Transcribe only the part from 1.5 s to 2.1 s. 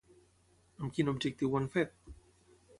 ho han fet?